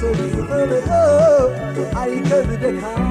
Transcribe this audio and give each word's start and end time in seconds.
س 0.00 0.04
عده 1.94 3.07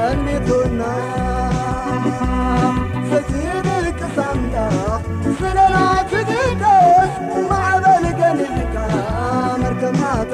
ኣኒኩና 0.00 0.82
ፈቲርቅሳምዳ 3.10 4.54
ስለና 5.38 5.76
ትተስ 6.10 7.14
ማዕበልገንሕታ 7.50 8.76
መርከማበ 9.62 10.32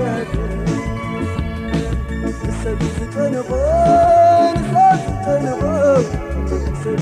ሰብዝን 2.62 3.24
ንብንብ 3.34 3.50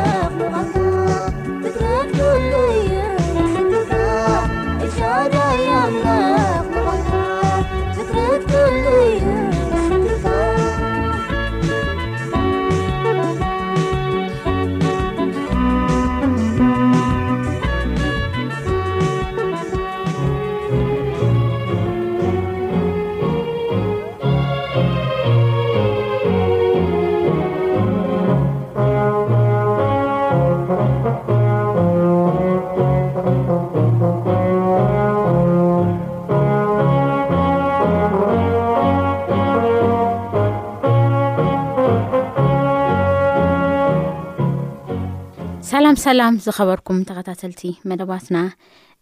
ኣሰላም 46.00 46.35
ዝኸበርኩም 46.44 46.99
ተኸታተልቲ 47.08 47.62
መደባትና 47.91 48.37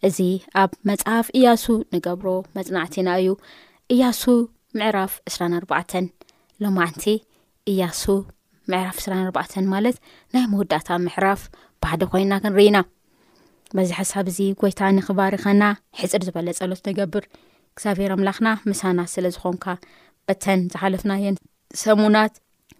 እዚ 0.07 0.17
ኣብ 0.61 0.71
መፅሓፍ 0.89 1.27
እያሱ 1.39 1.65
ንገብሮ 1.93 2.27
መፅናዕቲና 2.57 3.09
እዩ 3.19 3.29
እያሱ 3.93 4.21
ምዕራፍ 4.79 5.13
2ስራ 5.29 5.43
ኣርባን 5.59 6.05
ሎማዓንቲ 6.63 7.05
እያሱ 7.71 8.01
ምዕራፍ 8.71 8.97
2ራ4ርባ 9.03 9.41
ማለት 9.73 9.99
ናይ 10.35 10.45
መወዳእታ 10.53 10.89
ምሕራፍ 11.05 11.43
ባሓደ 11.83 12.03
ኮይና 12.15 12.33
ክንርኢና 12.45 12.79
በዚሓሳብ 13.79 14.25
እዚ 14.31 14.39
ጎይታ 14.63 14.81
ንኽባሪኸና 14.97 15.63
ሕፅር 16.01 16.23
ዝበለ 16.29 16.49
ፀሎት 16.59 16.81
ንገብር 16.89 17.25
እግዚኣብር 17.75 18.13
ኣምላኽና 18.17 18.49
ምሳና 18.71 18.99
ስለ 19.13 19.25
ዝኮንካ 19.37 19.65
በተን 20.29 20.63
ዝሓለፍናየን 20.73 21.37
ሰሙናት 21.85 22.35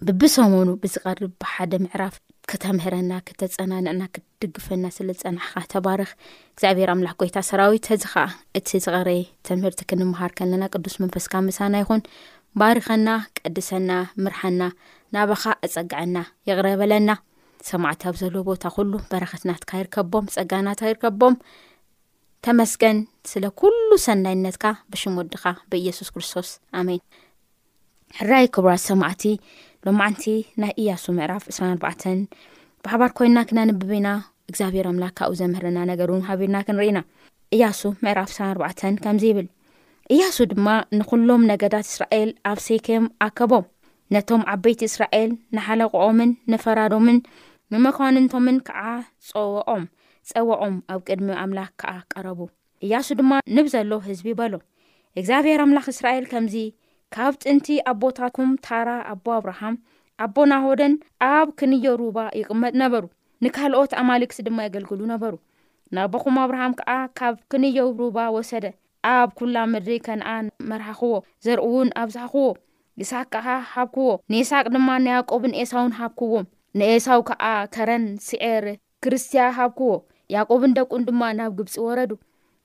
ብብሰሙኑ 0.10 0.68
ብዝቐርብ 0.84 1.32
ብሓደ 1.44 1.74
ምዕራፍ 1.86 2.18
ክተምህረና 2.50 3.14
ክተፀናንዕና 3.28 4.04
ክትድግፈና 4.14 4.86
ስለዝፀናሕካ 4.96 5.56
ተባርኽ 5.74 6.10
እግዚዕብሔር 6.54 6.90
ኣምላኽ 6.94 7.16
ጎይታ 7.22 7.38
ሰራዊት 7.50 7.86
ከዚ 7.90 8.04
ከዓ 8.14 8.24
እቲ 8.58 8.70
ዝቀረ 8.86 9.10
ትምህርቲ 9.48 9.82
ክንምሃር 9.90 10.32
ከለና 10.38 10.64
ቅዱስ 10.74 10.96
መንፈስካ 11.04 11.34
ምሳና 11.48 11.74
ይኹን 11.84 12.02
ባርኸና 12.60 13.10
ቀድሰና 13.40 13.92
ምርሓና 14.26 14.62
ናባኻ 15.16 15.44
ኣፀግዐና 15.68 16.16
ይቅረበለና 16.50 17.10
ሰማዕት 17.70 18.02
ብ 18.14 18.18
ዘለዎ 18.24 18.42
ቦታ 18.50 18.64
ኩሉ 18.78 18.92
በረክትናትካ 19.12 19.72
ይርከቦም 19.82 20.28
ፀጋናትካ 20.36 20.90
ይርከቦም 20.92 21.36
ተመስቀን 22.48 23.00
ስለ 23.34 23.46
ኩሉ 23.62 23.90
ሰናይነትካ 24.08 24.66
ብሽሙ 24.92 25.16
ወድኻ 25.22 25.44
ብኢየሱስ 25.72 26.10
ክርስቶስ 26.16 26.50
ኣሜን 26.82 27.02
ሕራይ 28.18 28.46
ክቡራት 28.56 28.82
ሰማዕቲ 28.90 29.24
ሎመዓንቲ 29.88 30.24
ናይ 30.62 30.72
እያሱ 30.82 31.04
ምዕራፍ 31.18 31.44
24 31.52 32.22
ብሓባር 32.84 33.12
ኮይንና 33.18 33.40
ክነንብብ 33.50 33.92
ኢና 33.98 34.08
እግዚኣብሄር 34.50 34.88
ኣምላክ 34.92 35.14
ካብኡ 35.20 35.34
ዘምህርና 35.42 35.78
ነገር 35.90 36.10
ሃቢርና 36.30 36.58
ክንርኢ 36.68 36.90
ና 36.98 37.02
እያሱ 37.58 37.82
ምዕራፍ 38.06 38.30
24 38.38 39.00
ከምዚ 39.04 39.24
ይብል 39.32 39.48
እያሱ 40.14 40.38
ድማ 40.54 40.68
ንኩሎም 40.98 41.44
ነገዳት 41.52 41.88
እስራኤል 41.92 42.30
ኣብ 42.52 42.60
ሰይክም 42.68 43.06
ኣከቦም 43.28 43.66
ነቶም 44.16 44.44
ዓብ 44.56 44.60
በይቲ 44.66 44.82
እስራኤል 44.92 45.30
ንሓለቕኦምን 45.58 46.32
ንፈራዶምን 46.54 47.18
ንመኳንንቶምን 47.74 48.58
ከዓ 48.70 48.84
ፀወቆም 49.30 49.84
ፀወዖም 50.32 50.76
ኣብ 50.94 51.00
ቅድሚ 51.10 51.30
ኣምላክ 51.44 51.72
ከዓ 51.82 51.94
ቀረቡ 52.14 52.40
እያሱ 52.86 53.08
ድማ 53.20 53.32
ንብዘሎ 53.56 53.92
ህዝቢ 54.10 54.28
በሎ 54.42 54.54
እግዚኣብሄር 55.20 55.60
ኣምላኽ 55.68 55.86
እስራኤል 55.96 56.26
ከምዚ 56.34 56.58
ካብ 57.16 57.34
ጥንቲ 57.44 57.68
ኣቦታትኩም 57.92 58.50
ታራ 58.66 58.90
ኣቦ 59.12 59.26
ኣብርሃም 59.38 59.76
ኣቦ 60.24 60.36
ና 60.52 60.58
ሆደን 60.66 60.94
ኣብ 61.34 61.48
ክንዮ 61.60 61.86
ሩባ 62.02 62.18
ይቕመጥ 62.40 62.74
ነበሩ 62.84 63.04
ንካልኦት 63.44 63.92
ኣማልክሲ 64.02 64.40
ድማ 64.48 64.58
የገልግሉ 64.66 65.02
ነበሩ 65.14 65.34
ናቦኹም 65.98 66.36
ኣብርሃም 66.44 66.76
ከዓ 66.80 66.92
ካብ 67.20 67.36
ክንዮ 67.52 67.86
ሩባ 68.02 68.18
ወሰደ 68.36 68.66
ኣብ 69.16 69.30
ኩላ 69.40 69.58
ምድሪ 69.74 69.96
ከነኣ 70.08 70.34
መርሓኽዎ 70.72 71.14
ዘርእ 71.46 71.66
እውን 71.68 71.90
ኣብ 72.02 72.10
ዛሕኽዎ 72.18 72.48
ይስሓቅ 73.02 73.28
ከዓ 73.34 73.48
ሃብክዎ 73.72 74.08
ንይስሓቅ 74.32 74.66
ድማ 74.76 74.90
ንያዕቆብን 75.08 75.54
ኤሳውን 75.62 75.94
ሃብክዎም 76.00 76.48
ንኤሳው 76.80 77.22
ከዓ 77.30 77.44
ከረን 77.76 78.06
ስዔር 78.28 78.66
ክርስትያ 79.04 79.44
ሃብክዎ 79.60 79.92
ያዕቆብን 80.36 80.76
ደቁን 80.80 81.06
ድማ 81.10 81.22
ናብ 81.40 81.52
ግብፂ 81.60 81.74
ወረዱ 81.88 82.12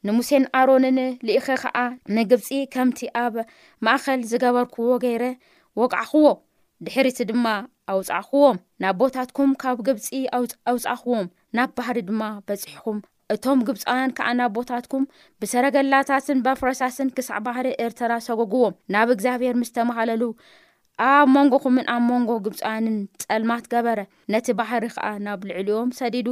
ንሙሴን 0.08 0.44
ኣሮንንሊኢኸ 0.58 1.46
ከዓ 1.62 1.76
ንግብፂ 2.16 2.48
ከምቲ 2.74 2.98
ኣብ 3.24 3.34
ማእኸል 3.86 4.20
ዝገበርክዎ 4.30 4.88
ገይረ 5.04 5.24
ወጋዕኽዎ 5.80 6.26
ድሕሪእቲ 6.86 7.20
ድማ 7.30 7.46
ኣውፃእኽዎም 7.92 8.56
ናብ 8.82 8.94
ቦታትኩም 9.02 9.50
ካብ 9.62 9.78
ግብፂ 9.86 10.06
ኣውፃእኽዎም 10.40 11.26
ናብ 11.56 11.70
ባህሪ 11.78 11.98
ድማ 12.08 12.22
በፂሕኹም 12.48 12.98
እቶም 13.34 13.60
ግብፃውያን 13.68 14.14
ከዓ 14.16 14.26
ናብ 14.40 14.50
ቦታትኩም 14.56 15.04
ብሰረገላታትን 15.42 16.42
በፍረሳስን 16.46 17.12
ክሳዕ 17.16 17.38
ባህሪ 17.46 17.66
ኤርትራ 17.84 18.12
ሰጎግዎም 18.28 18.76
ናብ 18.94 19.08
እግዚኣብሔር 19.14 19.56
ምስ 19.60 19.70
ተመሃለሉ 19.76 20.22
ኣብ 21.04 21.26
መንጎኹምን 21.34 21.86
ኣብ 21.94 22.02
መንጎ 22.10 22.30
ግብፃውንን 22.44 22.96
ፀልማት 23.22 23.64
ገበረ 23.72 24.00
ነቲ 24.32 24.46
ባሕሪ 24.58 24.84
ከዓ 24.96 25.06
ናብ 25.26 25.40
ልዕልዮም 25.48 25.88
ሰዲዱ 25.98 26.28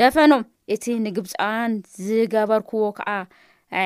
ደፈኖም 0.00 0.42
እቲ 0.74 0.84
ንግብፃያን 1.06 1.72
ዝገበርክዎ 2.06 2.84
ከዓ 2.98 3.10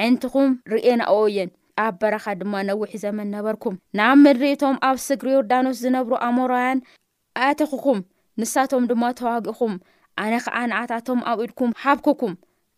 ዕንትኹም 0.04 0.50
ርኤን 0.72 1.00
ኣየን 1.14 1.50
ኣብ 1.84 1.94
በረኻ 2.00 2.24
ድማ 2.40 2.54
ነዊሒ 2.68 2.92
ዘመን 3.04 3.32
ነበርኩም 3.36 3.76
ናብ 4.00 4.16
ምድሪቶም 4.24 4.76
ኣብ 4.88 4.96
ስግሪ 5.06 5.28
ዮርዳኖስ 5.36 5.76
ዝነብሩ 5.84 6.12
ኣሞራውያን 6.28 6.82
ኣያትኩኹም 7.40 8.00
ንሳቶም 8.42 8.84
ድማ 8.90 9.02
ተዋጊእኹም 9.20 9.74
ኣነ 10.22 10.32
ከዓ 10.44 10.56
ንኣታቶም 10.70 11.20
ኣብኢድኩም 11.30 11.70
ሓብክኩም 11.82 12.34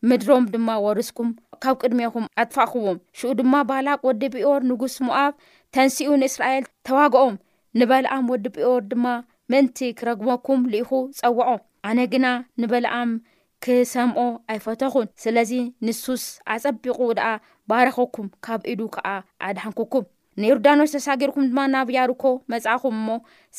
ምድሮም 0.08 0.44
ድማ 0.54 0.68
ወርስኩም 0.84 1.28
ካብ 1.62 1.74
ቅድሜኹም 1.82 2.24
ኣጥፋቅኹዎም 2.40 2.98
ሽኡ 3.18 3.28
ድማ 3.40 3.54
ባላቅ 3.68 3.98
ወዲ 4.08 4.22
ቢኦር 4.34 4.62
ንጉስ 4.70 4.94
ምኣብ 5.06 5.32
ተንስኡ 5.76 6.08
ንእስራኤል 6.22 6.64
ተዋግኦም 6.86 7.34
ንበልኣም 7.78 8.24
ወዲ 8.32 8.44
ቢኦር 8.56 8.82
ድማ 8.90 9.06
ምንቲ 9.52 9.78
ክረግመኩም 9.98 10.60
ልኢኹ 10.72 10.90
ፀውዖ 11.20 11.48
ኣነ 11.88 11.98
ግና 12.12 12.26
ንበላኣም 12.60 13.10
ክሰምኦ 13.64 14.18
ኣይፈትኹን 14.54 15.08
ስለዚ 15.22 15.52
ንሱስ 15.86 16.24
ኣፀቢቑ 16.54 16.98
ደኣ 17.20 17.28
ባረኸኩም 17.70 18.28
ካብ 18.44 18.62
ኢዱ 18.72 18.80
ከዓ 18.94 19.06
ኣድሓንኩኩም 19.50 20.06
ንዩርዳኖስ 20.42 20.94
ተሳጊርኩም 20.96 21.46
ድማ 21.50 21.60
ናብ 21.74 21.90
ያሩኮ 21.98 22.22
መጽእኹም 22.54 22.94
እሞ 23.02 23.08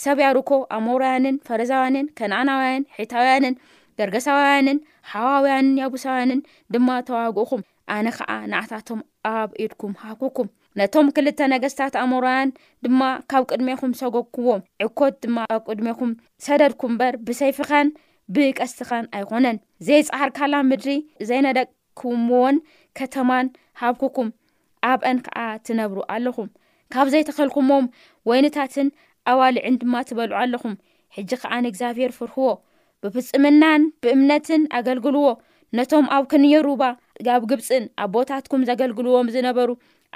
ሰብ 0.05 0.17
ያሩኮ 0.27 0.49
ኣሞርውያንን 0.77 1.35
ፈረዛውያንን 1.49 2.07
ከነኣናውያን 2.19 2.87
ሒታውያንን 2.99 3.57
ደርገሳውያንን 4.01 4.79
ሓዋውያንን 5.11 5.77
ያቡሳውያንን 5.85 6.41
ድማ 6.75 6.89
ተዋግእኹም 7.09 7.63
ኣነ 7.97 8.07
ከዓ 8.19 8.29
ንእታቶም 8.53 9.01
ኣብኢድኩም 9.33 9.93
ሃኩኩም 10.05 10.47
ነቶም 10.79 11.07
ክልተ 11.15 11.39
ነገስታት 11.53 11.93
ኣሞርውያን 12.03 12.49
ድማ 12.85 13.01
ካብ 13.31 13.43
ቅድሜኹም 13.51 13.91
ሰጎክዎም 13.99 14.61
ዕኮት 14.85 15.13
ድማ 15.23 15.37
ካብ 15.51 15.61
ቅድሜኹም 15.69 16.11
ሰደድኩም 16.47 16.91
እምበር 16.93 17.13
ብሰይፊኸን 17.27 17.87
ብቀስትኸን 18.35 19.05
ኣይኮነን 19.17 19.57
ዘይፃሓር 19.87 20.29
ካላ 20.37 20.53
ምድሪ 20.71 20.89
ዘይነደክምዎን 21.29 22.57
ከተማን 22.99 23.47
ሃብክኩም 23.81 24.29
ኣብአን 24.91 25.17
ከዓ 25.27 25.37
ትነብሩ 25.67 25.97
ኣለኹም 26.15 26.49
ካብ 26.93 27.07
ዘይተኸልኩሞም 27.13 27.85
ወይነታትን 28.29 28.87
ኣዋልዕን 29.31 29.75
ድማ 29.81 29.93
ትበልዑ 30.09 30.35
ኣለኹም 30.43 30.73
ሕጂ 31.15 31.31
ከዓ 31.41 31.51
ንእግዚኣብሄር 31.65 32.11
ፍርህዎ 32.17 32.49
ብፍፅምናን 33.03 33.81
ብእምነትን 34.03 34.61
ኣገልግልዎ 34.77 35.27
ነቶም 35.77 36.05
ኣብ 36.15 36.25
ክንየሩባ 36.31 36.83
ካብ 37.27 37.43
ግብፅን 37.51 37.85
ኣብ 38.03 38.09
ቦታትኩም 38.15 38.61
ዘገልግልዎም 38.69 39.27
ዝነበሩ 39.33 39.69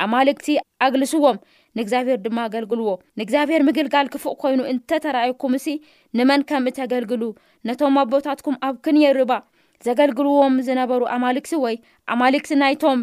ኣማልክቲ 0.04 0.48
ኣግል 0.86 1.04
ስዎም 1.12 1.38
ንእግዚኣብሔር 1.78 2.18
ድማ 2.26 2.40
ገልግልዎ 2.56 2.90
ንእግዚኣብሔር 3.20 3.62
ምግልጋል 3.68 4.08
ክፉቅ 4.14 4.34
ኮይኑ 4.44 4.60
እንተተራኣየኩም 4.72 5.54
ሲ 5.66 5.76
ንመን 6.18 6.42
ከምእ 6.50 6.76
ተገልግሉ 6.80 7.24
ነቶም 7.70 7.96
ኣብቦታትኩም 8.04 8.56
ኣብ 8.68 8.76
ክንየርባ 8.86 9.32
ዘገልግልዎም 9.88 10.56
ዝነበሩ 10.68 11.02
ኣማልክቲ 11.16 11.52
ወይ 11.66 11.76
ኣማልክቲ 12.14 12.52
ናይቶም 12.64 13.02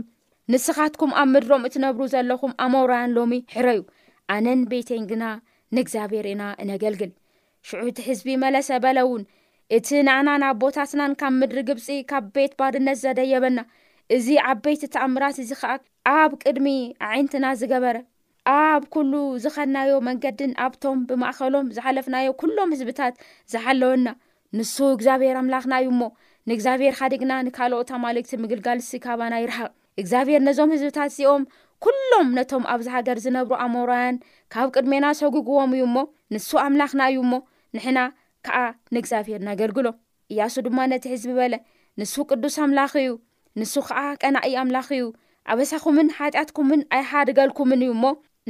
ንስኻትኩም 0.55 1.13
ኣብ 1.21 1.29
ምድሮም 1.35 1.63
እትነብሩ 1.69 2.03
ዘለኹም 2.15 2.53
ኣማራውያን 2.65 3.15
ሎሚ 3.19 3.33
ሕረዩ 3.55 3.81
ኣነን 4.35 4.61
ቤተይን 4.73 5.07
ግና 5.13 5.25
ንእግዚኣብሔር 5.77 6.27
ኢና 6.33 6.43
እነገልግል 6.63 7.11
ሽዑ 7.69 7.81
እቲ 7.91 7.99
ሕዝቢ 8.09 8.29
መለሰ 8.45 8.69
በለእውን 8.85 9.23
እቲ 9.77 9.89
ንኣና 10.07 10.29
ናብ 10.43 10.57
ቦታትናን 10.63 11.15
ካብ 11.21 11.35
ምድሪ 11.41 11.59
ግብፂ 11.69 11.87
ካብ 12.11 12.25
ቤት 12.35 12.53
ባድነት 12.61 12.99
ዘደየበና 13.05 13.59
እዚ 14.15 14.29
ዓበይቲ 14.51 14.83
እቲኣምራት 14.89 15.37
እዚ 15.43 15.51
ከዓ 15.61 15.73
ኣብ 16.23 16.33
ቅድሚ 16.43 16.67
ዒንትና 17.21 17.47
ዝገበረ 17.61 17.97
ኣብ 18.53 18.83
ኩሉ 18.95 19.13
ዝኸድናዮ 19.45 19.93
መንገድን 20.09 20.53
ኣብቶም 20.65 20.99
ብማእኸሎም 21.09 21.71
ዝሓለፍናዮ 21.77 22.27
ኩሎም 22.41 22.73
ህዝብታት 22.75 23.15
ዝሓለወና 23.53 24.07
ንሱ 24.59 24.77
እግዚኣብሔር 24.97 25.37
ኣምላኽና 25.43 25.75
እዩእሞ 25.83 26.03
ንእግዚኣብሔር 26.49 26.95
ሓደግና 27.01 27.33
ንካልኦት 27.47 27.89
ኣማለክቲ 27.99 28.33
ምግልጋልሲ 28.45 28.91
ካባና 29.07 29.35
ይርሃቅ 29.45 29.71
እግዚኣብሔር 30.01 30.41
ነዞም 30.49 30.73
ህዝብታት 30.77 31.11
እዚኦም 31.15 31.43
ኵሎም 31.87 32.29
ነቶም 32.37 32.65
ኣብዝ 32.73 32.87
ሃገር 32.95 33.19
ዝነብሩ 33.25 33.53
ኣሞራውያን 33.65 34.17
ካብ 34.53 34.69
ቅድሜና 34.77 35.07
ሰጉግቦም 35.23 35.73
እዩሞ 35.79 35.97
ንሱ 36.35 36.51
ኣምላኽና 36.67 37.03
እዩ 37.13 37.19
እሞ 37.27 37.35
ንሕና 37.77 37.99
ከዓ 38.47 38.59
ንእግዚኣብሔር 38.95 39.41
ናገልግሎም 39.51 39.99
እያሱ 40.35 40.55
ድማ 40.69 40.79
ነቲ 40.93 41.05
ሒዝቢ 41.15 41.33
በለ 41.41 41.55
ንሱ 42.01 42.15
ቅዱስ 42.31 42.57
ኣምላኽ 42.65 42.93
እዩ 43.03 43.11
ንሱ 43.61 43.75
ከዓ 43.89 43.99
ቀናኢ 44.23 44.49
ኣምላኽ 44.63 44.87
እዩ 44.97 45.05
ኣበሳኹምን 45.53 46.09
ሓጢኣትኩምን 46.17 46.81
ኣይሓድገልኩምን 46.97 47.83
እዩ 47.85 47.91
እሞ 47.97 48.05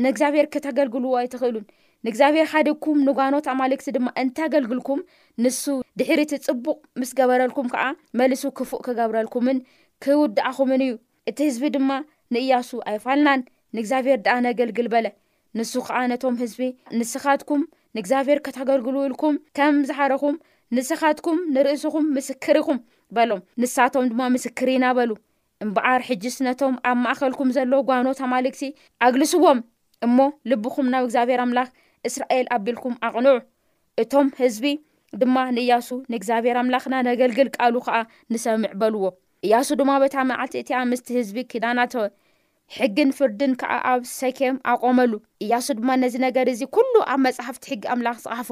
ንእግዚኣብሔር 0.04 0.46
ክተገልግልዎ 0.54 1.12
ኣይትኽእሉን 1.20 1.66
ንእግዚኣብሔር 2.06 2.46
ሓደግኩም 2.52 2.98
ንጓኖት 3.08 3.46
ኣማልክቲ 3.52 3.88
ድማ 3.96 4.08
እንታገልግልኩም 4.22 5.00
ንሱ 5.44 5.62
ድሕሪ 6.00 6.20
እቲ 6.26 6.32
ጽቡቕ 6.46 6.76
ምስ 7.00 7.10
ገበረልኩም 7.18 7.68
ከዓ 7.74 7.84
መልሱ 8.20 8.42
ክፉእ 8.58 8.82
ክገብረልኩምን 8.86 9.60
ክውድእኹምን 10.06 10.82
እዩ 10.86 10.92
እቲ 11.30 11.38
ህዝቢ 11.50 11.64
ድማ 11.76 11.90
ንእያሱ 12.36 12.70
ኣይፋልናን 12.92 13.40
ንእግዚኣብሔር 13.76 14.18
ደኣ 14.26 14.36
ነገልግል 14.48 14.88
በለ 14.94 15.06
ንሱ 15.60 15.72
ከዓ 15.86 15.96
ነቶም 16.12 16.34
ህዝቢ 16.42 16.60
ንስኻትኩም 16.98 17.62
ንእግዚኣብሔር 17.96 18.40
ክተገልግልውልኩም 18.46 19.34
ከም 19.58 19.76
ዝሓረኹም 19.90 20.36
ንስኻትኩም 20.76 21.38
ንርእስኹም 21.56 22.06
ምስክርኹም 22.16 22.78
በሎም 23.16 23.40
ንሳቶም 23.62 24.04
ድማ 24.12 24.22
ምስክሪ 24.36 24.68
ኢና 24.78 24.86
በሉ 24.98 25.10
እምበዓር 25.64 26.00
ሕጂ 26.08 26.22
ስነቶም 26.36 26.74
ኣብ 26.88 26.96
ማእከልኩም 27.04 27.50
ዘለዎ 27.56 27.80
ጓኖት 27.88 28.18
ኣማልክሲ 28.26 28.62
ኣግልስዎም 29.06 29.58
እሞ 30.06 30.16
ልብኩም 30.50 30.88
ናብ 30.92 31.04
እግዚኣብሔር 31.06 31.40
ኣምላኽ 31.44 31.68
እስራኤል 32.08 32.46
ኣቢልኩም 32.56 32.94
ኣቕኑዑ 33.06 33.36
እቶም 34.02 34.28
ህዝቢ 34.40 34.66
ድማ 35.20 35.36
ንእያሱ 35.56 35.88
ንእግዚኣብሔር 36.12 36.56
ኣምላኽና 36.62 36.94
ነገልግል 37.08 37.48
ቃሉ 37.56 37.74
ከዓ 37.86 37.96
ንሰምዕ 38.34 38.72
በልዎ 38.82 39.02
እያሱ 39.46 39.68
ድማ 39.80 39.90
ቤታ 40.02 40.16
መዓልቲ 40.30 40.54
እቲ 40.62 40.70
ኣብ 40.80 40.86
ምስቲ 40.92 41.08
ህዝቢ 41.18 41.38
ኪዳናተወ 41.52 42.04
ሕጊን 42.76 43.10
ፍርድን 43.16 43.52
ከዓ 43.60 43.72
ኣብ 43.92 44.02
ሰኬም 44.18 44.56
ኣቆመሉ 44.72 45.12
እያሱ 45.44 45.66
ድማ 45.78 45.88
ነዚ 46.02 46.14
ነገር 46.26 46.46
እዚ 46.52 46.62
ኩሉ 46.76 46.94
ኣብ 47.12 47.20
መጻሕፍቲ 47.26 47.64
ሕጊ 47.72 47.82
ኣምላኽ 47.94 48.16
ፀቓሕፈ 48.24 48.48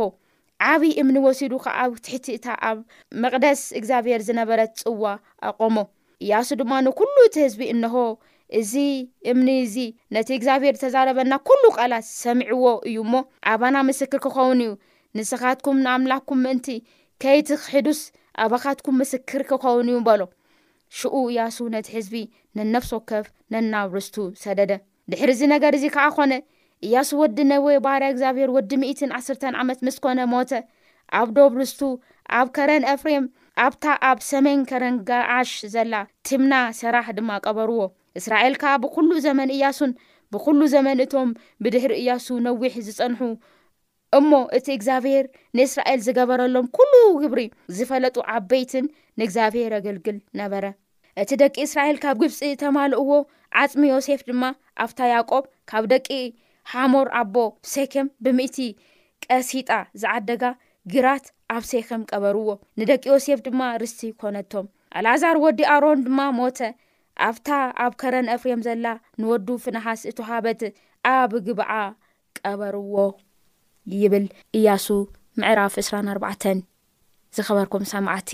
ዓብይ 0.72 0.92
እምኒ 1.00 1.16
ወሲዱ 1.26 1.52
ከዓ 1.64 1.74
ኣብ 1.84 1.92
ትሕቲ 2.04 2.26
እታ 2.36 2.46
ኣብ 2.68 2.78
መቕደስ 3.22 3.60
እግዚኣብሄር 3.78 4.20
ዝነበረት 4.28 4.72
ፅዋ 4.82 5.02
ኣቆሞ 5.48 5.76
እያሱ 6.24 6.48
ድማ 6.60 6.72
ንኩሉ 6.86 7.14
እቲ 7.28 7.36
ህዝቢ 7.46 7.62
እንሆ 7.74 7.94
እዚ 8.60 8.72
እምኒ 9.30 9.48
እዚ 9.64 9.76
ነቲ 10.14 10.28
እግዚኣብሔር 10.38 10.74
ተዛረበና 10.82 11.32
ኩሉ 11.48 11.62
ቃላት 11.78 12.06
ሰሚዕዎ 12.22 12.66
እዩ 12.88 12.96
እሞ 13.06 13.14
ኣባና 13.52 13.76
ምስክር 13.88 14.20
ክኸውን 14.24 14.60
እዩ 14.66 14.72
ንስኻትኩም 15.18 15.78
ንኣምላኽኩም 15.86 16.40
ምእንቲ 16.44 16.68
ከይቲክሕዱስ 17.24 18.00
ኣባኻትኩም 18.44 18.96
ምስክር 19.02 19.42
ክኸውን 19.50 19.90
እዩ 19.92 19.98
በሎ 20.08 20.22
ሽኡ 20.98 21.14
እያሱ 21.32 21.56
ነቲ 21.74 21.86
ሕዝቢ 21.96 22.16
ነነፍሶከፍ 22.58 23.26
ነናብርስቱ 23.52 24.16
ሰደደ 24.44 24.72
ድሕሪ 25.12 25.30
ዚ 25.40 25.48
ነገር 25.54 25.72
እዚ 25.78 25.84
ከዓ 25.94 26.06
ኮነ 26.16 26.34
እያሱ 26.86 27.08
ወዲ 27.22 27.38
ነዌይ 27.50 27.78
ባህርያ 27.86 28.08
እግዚኣብሄር 28.12 28.50
ወዲ 28.56 28.70
1 28.90 29.46
ዓመት 29.62 29.78
ምስ 29.86 29.96
ኮነ 30.04 30.20
ሞተ 30.32 30.50
ኣብ 31.20 31.28
ዶብ 31.36 31.52
ርስቱ 31.60 31.80
ኣብ 32.38 32.46
ከረን 32.56 32.84
ኣፍሬም 32.94 33.24
ኣብታ 33.64 33.84
ኣብ 34.10 34.18
ሰሜን 34.30 34.60
ከረን 34.70 34.96
ጋዓሽ 35.08 35.50
ዘላ 35.74 35.94
ቲምና 36.26 36.54
ሰራሕ 36.80 37.06
ድማ 37.18 37.30
ቀበርዎ 37.46 37.80
እስራኤልካ 38.18 38.64
ብኩሉ 38.82 39.10
ዘመን 39.26 39.50
እያሱን 39.56 39.92
ብዂሉ 40.34 40.60
ዘመን 40.74 40.98
እቶም 41.04 41.28
ብድሕሪ 41.64 41.92
እያሱ 42.02 42.26
ነዊሕ 42.46 42.74
ዝጸንሑ 42.86 43.20
እሞ 44.18 44.30
እቲ 44.56 44.66
እግዚኣብሄር 44.76 45.24
ንእስራኤል 45.56 46.00
ዝገበረሎም 46.06 46.66
ኩሉ 46.76 46.92
ግብሪ 47.22 47.40
ዝፈለጡ 47.76 48.16
ዓበይትን 48.34 48.86
ንእግዚኣብሄር 49.20 49.72
አገልግል 49.78 50.18
ነበረ 50.40 50.64
እቲ 51.22 51.30
ደቂ 51.42 51.56
እስራኤል 51.68 51.96
ካብ 52.02 52.16
ግብፂ 52.22 52.40
ተማልእዎ 52.62 53.10
ዓፅሚ 53.62 53.82
ዮሴፍ 53.94 54.22
ድማ 54.28 54.44
ኣፍታ 54.84 55.00
ያቆብ 55.14 55.44
ካብ 55.72 55.84
ደቂ 55.92 56.08
ሓሞር 56.72 57.08
ኣቦ 57.20 57.36
ሰይክም 57.72 58.06
ብምእቲ 58.24 58.56
ቀሲጣ 59.30 59.70
ዝዓደጋ 60.00 60.42
ግራት 60.92 61.26
ኣብ 61.54 61.62
ሴክም 61.70 62.02
ቀበርዎ 62.10 62.48
ንደቂ 62.80 63.02
ዮሴፍ 63.12 63.40
ድማ 63.46 63.60
ርስቲ 63.82 64.00
ኮነቶም 64.20 64.66
ኣልዓዛር 64.98 65.36
ወዲ 65.44 65.60
ኣሮን 65.74 66.00
ድማ 66.06 66.18
ሞተ 66.38 66.58
ኣፍታ 67.28 67.48
ኣብ 67.84 67.92
ከረን 68.00 68.26
ኣፍርዮም 68.34 68.62
ዘላ 68.66 68.86
ንወዱ 69.20 69.48
ፍንሓስ 69.64 70.00
እቲሃበት 70.10 70.62
ኣብ 71.14 71.32
ግብዓ 71.46 71.70
ቀበርዎ 72.38 72.96
ይብል 74.00 74.26
እያሱ 74.58 74.86
ምዕራፍ 75.40 75.72
2ስራ 75.84 75.94
4ርባ 76.08 76.26
ዝኸበርኩም 77.36 77.84
ሰማዕቲ 77.92 78.30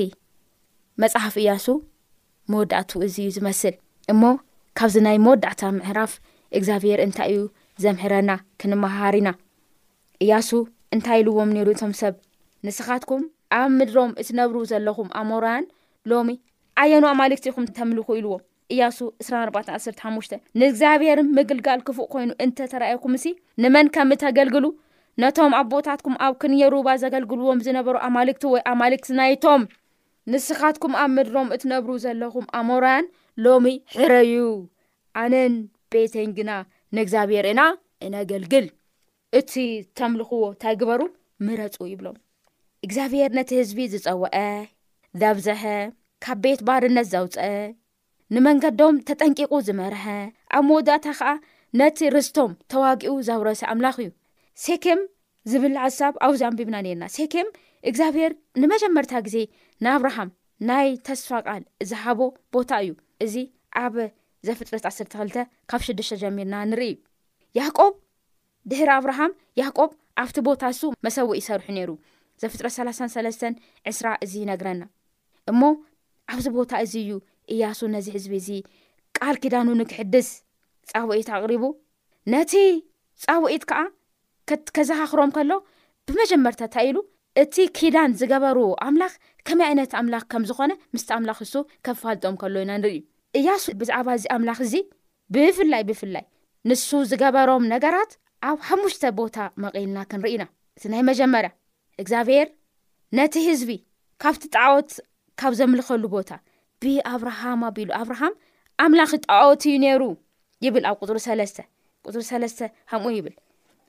መፅሓፍ 1.03 1.35
እያሱ 1.43 1.67
መወዳእቱ 2.53 2.91
እዙ 3.07 3.15
ዩ 3.27 3.29
ዝመስል 3.37 3.75
እሞ 4.13 4.23
ካብዚ 4.79 4.95
ናይ 5.07 5.17
መወዳእታ 5.27 5.61
ምዕራፍ 5.77 6.13
እግዚኣብሄር 6.59 7.01
እንታይ 7.05 7.31
እዩ 7.35 7.41
ዘምሕረና 7.83 8.31
ክንመሃሪና 8.61 9.29
እያሱ 10.25 10.49
እንታይ 10.95 11.21
ኢልዎም 11.23 11.51
ነይሩ 11.57 11.69
እቶም 11.75 11.93
ሰብ 12.01 12.15
ንስኻትኩም 12.67 13.23
ኣብ 13.59 13.69
ምድሮም 13.79 14.11
እትነብሩ 14.23 14.57
ዘለኹም 14.71 15.09
ኣሞርያን 15.21 15.65
ሎሚ 16.11 16.31
ኣየኑ 16.83 17.05
ኣማልክቲ 17.13 17.47
ይኹም 17.51 17.65
ተምልኹ 17.77 18.09
ኢልዎም 18.19 18.43
እያሱ 18.75 18.99
2415 19.29 20.37
ንእግዚኣብሔርን 20.61 21.29
ምግልጋል 21.37 21.81
ክፉእ 21.87 22.09
ኮይኑ 22.13 22.31
እንተተረኣየኩም 22.45 23.15
ሲ 23.23 23.33
ንመን 23.63 23.87
ከምእ 23.95 24.21
ተገልግሉ 24.23 24.65
ነቶም 25.23 25.55
ኣብ 25.61 25.67
ቦታትኩም 25.73 26.17
ኣብ 26.27 26.35
ክንየሩባ 26.43 26.89
ዘገልግልዎም 27.03 27.63
ዝነበሩ 27.67 27.95
ኣማልክቲ 28.09 28.45
ወይ 28.55 28.63
ኣማልክቲ 28.73 29.11
ናይቶም 29.21 29.63
ንስኻትኩም 30.33 30.93
ኣብ 31.05 31.11
ምድሮም 31.17 31.49
እትነብሩ 31.57 31.91
ዘለኹም 32.05 32.47
ኣሞርያን 32.61 33.07
ሎሚ 33.47 33.67
ሕረዩ 33.97 34.35
ኣነን 35.23 35.57
ቤተን 35.95 36.31
ግና 36.39 36.51
ንእግዚኣብሄር 36.97 37.47
ኢና 37.51 37.63
እነገልግል 38.07 38.67
እቲ 39.39 39.53
ተምልኽዎ 39.99 40.43
እንታይ 40.53 40.75
ግበሩ 40.81 41.03
ምረፁ 41.47 41.77
ይብሎም 41.93 42.17
እግዚኣብሔር 42.87 43.31
ነቲ 43.39 43.51
ህዝቢ 43.61 43.79
ዝፀውዐ 43.93 44.37
ዘብዘሐ 45.21 45.63
ካብ 46.25 46.39
ቤት 46.45 46.61
ባልነት 46.69 47.07
ዘውፀ 47.13 47.37
ንመንገዶም 48.35 48.97
ተጠንቂቁ 49.09 49.53
ዝመርሐ 49.69 50.05
ኣብ 50.57 50.65
መወዳእታ 50.69 51.07
ከዓ 51.19 51.29
ነቲ 51.81 51.99
ርስቶም 52.15 52.53
ተዋጊኡ 52.73 53.15
ዘውረሰ 53.29 53.61
ኣምላኽ 53.73 53.97
እዩ 54.03 54.09
ሴኬም 54.65 55.01
ዝብላዓ 55.51 55.85
ሳብ 55.99 56.15
ኣብ 56.27 56.35
ዛኣንቢብና 56.41 56.77
ነርና 56.87 57.05
ሴኬም 57.17 57.49
እግዚኣብሔር 57.91 58.33
ንመጀመርታ 58.63 59.13
ግዜ 59.27 59.37
ንኣብርሃም 59.85 60.31
ናይ 60.69 60.89
ተስፋ 61.09 61.29
ቓል 61.49 61.63
ዝሃቦ 61.91 62.21
ቦታ 62.55 62.71
እዩ 62.87 62.93
እዚ 63.25 63.35
ኣብ 63.85 63.95
ዘፍጥረት 64.47 64.85
12 64.91 65.41
ካብ 65.71 65.81
6ዱሽተ 65.87 66.17
ጀሚርና 66.23 66.57
ንሪኢ 66.71 66.95
ያህቆብ 67.59 67.93
ድሕሪ 68.71 68.91
ኣብርሃም 69.01 69.33
ያህቆብ 69.61 69.91
ኣብቲ 70.23 70.37
ቦታ 70.49 70.63
እሱ 70.75 70.81
መሰውዒ 71.07 71.33
ይሰርሑ 71.41 71.67
ነይሩ 71.79 71.91
ዘፍጥረት 72.43 72.75
33 72.79 73.45
20ራ 73.89 74.11
እዚ 74.25 74.33
ይነግረና 74.45 74.83
እሞ 75.53 75.61
ኣብዚ 76.33 76.47
ቦታ 76.59 76.73
እዚ 76.85 76.93
እዩ 77.05 77.13
እያሱ 77.53 77.81
ነዚ 77.95 78.07
ህዝቢ 78.17 78.33
እዚ 78.43 78.49
ቃል 79.19 79.37
ኪዳን 79.43 79.71
ንክሕድስ 79.81 80.29
ጻውዒት 80.93 81.29
ኣቕሪቡ 81.39 81.65
ነቲ 82.35 82.53
ጻውዒት 83.25 83.63
ከዓ 83.71 83.81
ከዘኻኽሮም 84.77 85.31
ከሎ 85.37 85.53
ብመጀመርታ 86.09 86.63
እንታ 86.67 86.77
ኢሉ 86.89 86.97
እቲ 87.43 87.55
ኪዳን 87.79 88.15
ዝገበሩ 88.21 88.59
ኣምላኽ 88.87 89.13
ከመይ 89.47 89.67
ዓይነት 89.71 89.93
ኣምላኽ 90.01 90.25
ከም 90.33 90.45
ዝኾነ 90.51 90.73
ምስቲ 90.95 91.11
ኣምላኽ 91.19 91.39
እሱ 91.47 91.55
ከፋልጦም 91.87 92.37
ከሎ 92.41 92.55
ኢና 92.65 92.71
ንሪኢዩ 92.83 93.03
እያሱ 93.39 93.65
ብዛዕባ 93.81 94.09
እዚ 94.19 94.25
ኣምላኽ 94.35 94.59
እዚ 94.67 94.75
ብፍላይ 95.35 95.83
ብፍላይ 95.89 96.25
ንሱ 96.69 96.89
ዝገበሮም 97.11 97.65
ነገራት 97.75 98.11
ኣብ 98.49 98.59
ሓሙሽተ 98.69 99.03
ቦታ 99.21 99.37
መቐልና 99.63 99.99
ክንርኢ 100.11 100.35
ና 100.43 100.45
እቲ 100.79 100.83
ናይ 100.93 101.03
መጀመርያ 101.11 101.51
እግዚኣብሔር 102.03 102.49
ነቲ 103.19 103.35
ህዝቢ 103.49 103.71
ካብቲ 104.23 104.43
ጣዕወት 104.57 104.91
ካብ 105.41 105.53
ዘምልኸሉ 105.61 106.03
ቦታ 106.17 106.31
ብኣብርሃም 106.83 107.61
ኣቢሉ 107.69 107.91
ኣብርሃም 108.03 108.35
ኣምላኽ 108.85 109.13
ጣወት 109.27 109.63
እዩ 109.71 109.75
ነይሩ 109.87 110.03
ይብል 110.67 110.85
ኣብ 110.91 110.97
ቁጥሪ 111.03 111.19
ሰለስተ 111.29 111.59
ፅሪ 112.05 112.23
ሰለስተ 112.33 112.61
ከምኡ 112.91 113.11
ይብል 113.19 113.35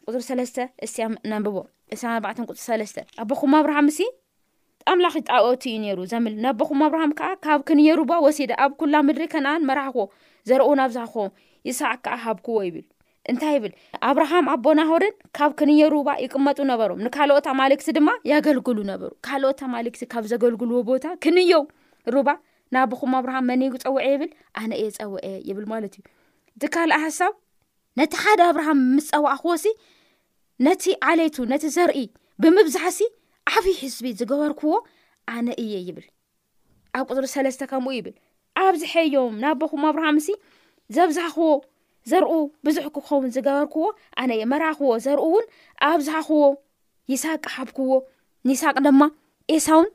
ቁጥሪ 0.08 0.22
ሰለስተ 0.30 0.58
እስቲያ 0.86 1.06
ናንብቦ 1.32 1.58
እሳ 1.94 2.02
4ባዕ 2.18 2.34
ሪ 2.56 2.58
ሰለስተ 2.70 2.98
ኣቦኹም 3.22 3.54
ኣብርሃም 3.62 3.88
ኣምላኽ 4.92 5.16
ጣኦት 5.30 5.64
እዩ 5.70 5.76
ነይሩ 5.82 6.00
ዘም 6.12 6.26
ና 6.44 6.52
ቦኹም 6.60 6.80
ኣብርሃም 6.86 7.12
ከዓ 7.20 7.28
ካብ 7.46 7.60
ክንዮ 7.68 7.88
ሩባ 8.00 8.12
ወሲደ 8.26 8.52
ኣብ 8.64 8.72
ኩላ 8.80 8.94
ምድሪ 9.08 9.24
ከነኣን 9.34 9.64
መራክኽ 9.70 9.98
ዘርእ 10.50 10.70
ናብዝኾ 10.80 11.14
ይስዕ 11.70 11.92
ከዓ 12.06 12.16
ሃብክዎ 12.24 12.56
ይብል 12.68 12.86
እንታይ 13.32 13.54
ይብል 13.58 13.74
ኣብርሃም 14.10 14.46
ኣቦናሆርን 14.54 15.16
ካብ 15.38 15.52
ክንዮ 15.60 15.82
ሩባ 15.96 16.10
ይቅመጡ 16.24 16.60
ነበሮም 16.72 17.00
ንካልኦት 17.06 17.48
ኣማለክቲ 17.54 17.88
ድማ 17.98 18.10
ያገልግሉ 18.32 18.78
ነበሩ 18.92 19.12
ካልኦት 19.28 19.62
ኣማሊክቲ 19.70 20.04
ካብ 20.14 20.24
ዘገልግልዎ 20.32 20.80
ቦታ 20.90 21.06
ክንዮ 21.26 21.60
ሩባ 22.16 22.30
ናቦኹም 22.76 23.14
ኣብርሃም 23.22 23.48
መን 23.52 23.64
ፀውዐ 23.86 24.04
ይብል 24.16 24.32
ኣነ 24.62 24.72
እየ 24.82 24.90
ፀውዐ 24.98 25.26
ይብል 25.50 25.66
ማለት 25.74 25.96
እዩ 26.00 26.04
እቲ 26.58 26.64
ካልኣ 26.76 26.98
ሓሳብ 27.06 27.34
ነቲ 28.02 28.14
ሓደ 28.24 28.42
ኣብርሃም 28.52 28.82
ምስ 28.98 29.08
ፀዋዕኽዎ 29.14 29.54
ሲ 29.66 29.74
ነቲ 30.68 30.84
ዓለይቱ 31.12 31.38
ነቲ 31.54 31.64
ዘርኢ 31.78 32.06
ብምብዛሕ 32.44 32.86
ሲ 33.00 33.10
ዓብዪ 33.56 33.70
ህዝቢ 33.82 34.06
ዝገበርክዎ 34.20 34.74
ኣነ 35.36 35.48
እየ 35.64 35.74
ይብል 35.88 36.06
ኣብ 36.98 37.06
ቁፅሪ 37.14 37.26
ሰለስተ 37.36 37.62
ከምኡ 37.72 37.94
ይብል 38.00 38.16
ኣብዝሐዮም 38.64 39.36
ናቦኹም 39.44 39.84
ኣብርሃም 39.90 40.18
ሲ 40.26 40.30
ዘብዛሕኽዎ 40.96 41.52
ዘርኡ 42.12 42.32
ብዙሕ 42.66 42.86
ክኸውን 42.96 43.32
ዝገበርክዎ 43.38 43.84
ኣነ 44.22 44.32
የ 44.42 44.46
መራኽዎ 44.52 44.92
ዘርኡ 45.06 45.24
እውን 45.32 45.46
ኣብዝሓኽዎ 45.90 46.44
ይስቅ 47.14 47.44
ሓብክዎ 47.56 47.90
ንይስቅ 48.50 48.76
ድማ 48.86 49.02
ኤሳውን 49.56 49.90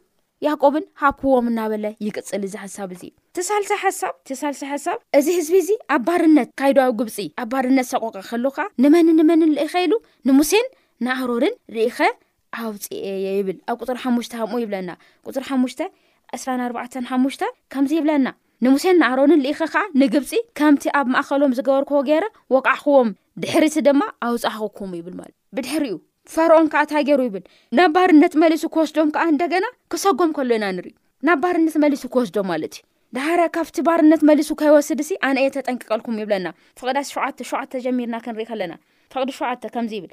ያዕቆብን 0.46 0.84
ሃብክዎም 1.00 1.46
እናበለ 1.50 1.84
ይቅፅል 2.06 2.42
እዚ 2.46 2.54
ሓሳብ 2.62 2.88
እዙ 2.94 3.02
እ 3.08 3.12
ትሳል 3.36 3.62
ሓሳብ 3.82 4.14
ትሳልሳ 4.28 4.60
ሓሳብ 4.72 4.98
እዚ 5.18 5.26
ህዝቢ 5.38 5.54
እዚ 5.62 5.70
ኣብ 5.94 6.02
ባርነት 6.08 6.48
ካይድዊ 6.60 6.90
ግብፂ 6.98 7.16
ኣብ 7.42 7.48
ባርነት 7.52 7.86
ሰቆቃ 7.92 8.16
ከሎ 8.28 8.44
ከዓ 8.56 8.66
ንመንን 8.82 9.16
ንመን 9.20 9.42
ልኢኸኢሉ 9.56 9.92
ንሙሴን 10.28 10.66
ንኣሮርን 11.06 11.54
ርኢኸ 11.76 11.98
ኣውፅየ 12.62 13.06
ይብል 13.38 13.56
ኣብ 13.70 13.76
ቁፅሪ 13.84 13.96
ሓሙሽተ 14.04 14.32
ኣምኡ 14.44 14.58
ይብለና 14.64 14.90
ቁፅሪ 15.28 15.42
ሓሙሽተ 15.50 15.80
24 16.38 16.96
ሓሙሽተ 17.10 17.42
ከምዚ 17.72 17.92
ይብለና 17.98 18.28
ንሙሴ 18.64 18.84
ናኣሮንን 19.00 19.40
ሊኢኸ 19.44 19.60
ከዓ 19.72 19.82
ንግብፂ 20.00 20.30
ከምቲ 20.58 20.84
ኣብ 20.98 21.06
ማእከሎም 21.14 21.54
ዝገበርክዎ 21.58 21.98
ገይረ 22.08 22.26
ወቃዕኹቦም 22.54 23.08
ድሕሪቲ 23.42 23.76
ድማ 23.88 24.02
ኣውፃሃኽኩም 24.28 24.92
ይብል 24.98 25.14
ማለት 25.20 25.34
ብድሕሪ 25.56 25.84
እኡ 25.94 25.98
ፈርኦም 26.34 26.68
ከዓ 26.72 26.80
እታ 26.86 26.92
ገይሩ 27.08 27.20
ይብል 27.28 27.44
ናብ 27.78 27.90
ባርነት 27.96 28.34
መሊሱ 28.42 28.62
ክወስዶም 28.75 29.10
ከዓ 29.16 29.25
እንደገና 29.34 29.66
ክሰጎም 29.92 30.30
ከሎ 30.36 30.50
ኢና 30.58 30.66
ንርኢ 30.76 30.92
ናብ 31.28 31.38
ባርነት 31.44 31.76
መሊሱ 31.84 32.02
ክወስዶም 32.14 32.48
ማለት 32.52 32.75
እዩ 32.78 32.82
ዳሃር 33.16 33.40
ካብቲ 33.56 33.76
ባርነት 33.88 34.22
መሊሱ 34.28 34.48
ከይወስድ 34.60 34.98
እሲ 35.04 35.10
ኣነ 35.26 35.36
እየ 35.42 35.50
ተጠንቀቀልኩም 35.56 36.16
ይብለና 36.22 36.48
ፍቕዳ 36.80 36.96
ሸ 37.10 37.20
ሸዓተ 37.50 37.80
ጀሚርና 37.84 38.16
ክንሪኢ 38.25 38.46
ከለና 38.50 38.75
ፍቕዲ 39.12 39.30
ሸዓተ 39.40 39.62
ከምዚ 39.75 39.92
ይብል 39.98 40.12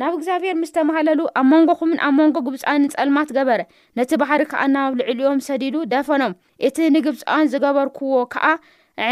ናብ 0.00 0.12
እግዚኣብሔር 0.18 0.54
ምስ 0.60 0.70
ተባሃለሉ 0.76 1.20
ኣብ 1.40 1.46
መንጎኹምን 1.52 1.98
ኣብ 2.06 2.14
መንጎ 2.20 2.36
ግብፃውንን 2.46 2.90
ፀልማት 2.94 3.28
ገበረ 3.36 3.60
ነቲ 3.98 4.10
ባሕሪ 4.20 4.42
ከዓ 4.52 4.62
ናብ 4.76 4.92
ልዕልዮም 5.00 5.40
ሰዲዱ 5.48 5.74
ደፈኖም 5.92 6.32
እቲ 6.68 6.78
ንግብፃውያን 6.96 7.50
ዝገበርክዎ 7.52 8.22
ከዓ 8.34 8.46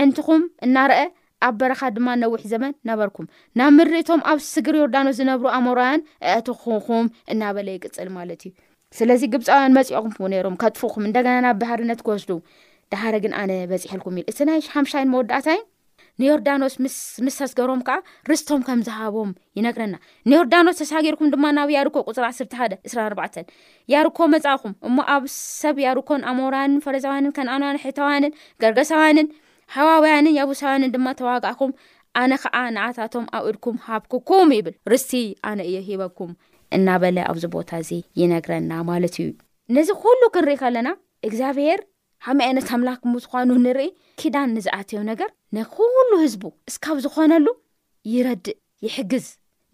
ዕንትኹም 0.00 0.42
እናርአ 0.66 0.98
ኣብ 1.46 1.54
በረኻ 1.60 1.80
ድማ 1.94 2.08
ነዊሕ 2.22 2.42
ዘመን 2.54 2.72
ነበርኩም 2.90 3.26
ናብ 3.60 3.70
ምሪእቶም 3.78 4.20
ኣብ 4.32 4.38
ስግር 4.50 4.74
ዮርዳኖ 4.82 5.08
ዝነብሩ 5.18 5.46
ኣሞርውያን 5.58 6.04
ኣእትኹኹም 6.34 7.06
እናበለ 7.34 7.68
ይቅፅል 7.78 8.10
ማለት 8.18 8.42
እዩ 8.48 8.52
ስለዚ 8.98 9.22
ግብፃውያን 9.34 9.74
መፅኦኹም 9.78 10.30
ነሮም 10.34 10.58
ከጥፉኹም 10.64 11.06
እንደገና 11.08 11.36
ናብ 11.46 11.56
ባሕርነት 11.62 12.02
ክወስዱ 12.08 12.30
ዳሓረ 12.94 13.14
ግን 13.26 13.34
ኣነ 13.42 13.52
በፂሐልኩም 13.72 14.16
ኢ 14.20 14.24
እቲ 14.32 14.38
ናይ 14.50 14.60
ሓምሻይን 14.74 15.12
መወዳእታይ 15.12 15.60
ንዮርዳኖስ 16.20 16.74
ስምስ 17.16 17.36
ተስገሮም 17.40 17.80
ከዓ 17.88 17.96
ርስቶም 18.30 18.62
ከም 18.66 18.80
ዝሃቦም 18.86 19.30
ይነግረና 19.58 19.94
ንዮርዳኖስ 20.30 20.78
ተሳጊርኩም 20.80 21.30
ድማ 21.34 21.44
ናብ 21.58 21.70
ያርኮ 21.76 21.96
ቁፅሪ 22.10 22.24
ዓስተ 22.30 22.56
ሓደ 22.60 22.72
24 22.92 23.38
ያርኮ 23.94 24.18
መፃእኹም 24.34 24.74
እሞ 24.88 24.96
ኣብ 25.14 25.24
ሰብ 25.62 25.78
ያርኮን 25.86 26.24
ኣሞርያንን 26.32 26.82
ፈረዛውያንን 26.86 27.34
ከነኣንያን 27.38 27.78
ሒታውያንን 27.84 28.34
ገርገሳውያንን 28.64 29.28
ሃዋውያንን 29.76 30.36
ያብሳውያንን 30.40 30.92
ድማ 30.96 31.06
ተዋጋዕኩም 31.20 31.72
ኣነ 32.22 32.32
ከዓ 32.42 32.56
ንኣታቶም 32.76 33.24
ኣብኡድኩም 33.36 33.76
ሃብክኩም 33.88 34.50
ይብል 34.58 34.74
ርስቲ 34.92 35.12
ኣነ 35.50 35.58
እዮ 35.70 35.76
ሂበኩም 35.90 36.32
እናበለ 36.76 37.16
ኣብዚ 37.30 37.44
ቦታ 37.56 37.70
እዚ 37.84 37.90
ይነግረና 38.22 38.72
ማለት 38.90 39.16
እዩ 39.24 39.30
ነዚ 39.76 39.88
ኩሉ 40.04 40.20
ክንሪኢ 40.36 40.56
ከለና 40.62 40.88
እግዚኣብሄር 41.28 41.80
ሃመይ 42.26 42.44
ዓይነት 42.48 42.68
ኣምላክም 42.74 43.12
ዝኳኑ 43.22 43.50
ንርኢ 43.64 43.86
ኪዳን 44.20 44.50
ንዝኣትዮ 44.56 44.98
ነገር 45.10 45.30
ንኩሉ 45.56 46.10
ህዝቡ 46.24 46.42
እስካብ 46.70 46.96
ዝኾነሉ 47.04 47.46
ይረድእ 48.12 48.56
ይሕግዝ 48.86 49.24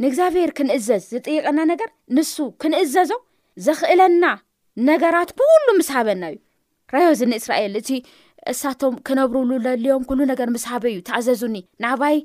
ንእግዚኣብሔር 0.03 0.51
ክንእዘዝ 0.59 1.03
ዝጥይቀና 1.13 1.59
ነገር 1.73 1.89
ንሱ 2.17 2.33
ክንእዘዞም 2.63 3.23
ዘኽእለና 3.67 4.25
ነገራት 4.89 5.31
ብሉ 5.41 5.67
ምስሃበና 5.81 6.23
እዩ 6.33 6.37
ራዮዚ 6.95 7.21
ንእስራኤል 7.33 7.73
እቲ 7.81 7.91
እሳቶም 8.53 8.95
ክነብርሉ 9.07 9.51
ዘልዮም 9.65 10.03
ኩሉ 10.09 10.21
ነገር 10.33 10.49
ምስሃበ 10.57 10.83
እዩ 10.93 10.99
ተኣዘዙኒ 11.09 11.57
ናባይ 11.85 12.17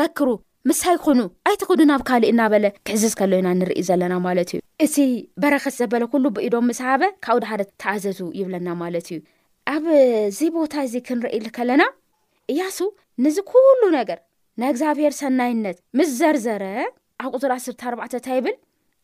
ዘክሩ 0.00 0.28
ምሳይ 0.70 0.96
ኩኑ 1.04 1.20
ኣይቲ 1.48 1.62
ክዱ 1.68 1.80
ናብ 1.90 2.02
ካሊእ 2.08 2.30
እናበለ 2.32 2.66
ክዕዝዝ 2.86 3.14
ከለዩና 3.20 3.48
ንርኢ 3.60 3.78
ዘለና 3.88 4.14
ማለት 4.26 4.50
እዩ 4.54 4.60
እቲ 4.84 4.96
በረኸት 5.44 5.74
ዘበለ 5.80 6.04
ኩሉ 6.12 6.24
ብኢዶም 6.36 6.68
ምሰሃበ 6.70 7.02
ካብኡ 7.26 7.38
ድ 7.44 7.46
ሓደ 7.50 7.62
ተኣዘዙ 7.82 8.18
ይብለና 8.40 8.68
ማለት 8.82 9.06
እዩ 9.14 9.18
ኣብዚ 9.74 10.38
ቦታ 10.54 10.74
እዚ 10.86 10.94
ክንሪኢ 11.08 11.36
ል 11.44 11.48
ከለና 11.56 11.82
እያሱ 12.52 12.78
ንዚ 13.24 13.36
ኩሉ 13.50 13.80
ነገር 13.96 14.18
ናይእግዚኣብሔር 14.60 15.12
ሰናይነት 15.20 15.76
ምስ 15.98 16.08
ዘርዘረ 16.20 16.64
ኣቁቱር 17.24 17.52
14 17.58 18.16
እንታ 18.18 18.28
ይብል 18.38 18.56